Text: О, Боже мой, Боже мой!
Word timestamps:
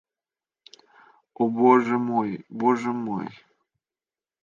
О, 1.39 1.47
Боже 1.57 1.97
мой, 2.09 2.43
Боже 2.49 2.91
мой! 3.05 3.27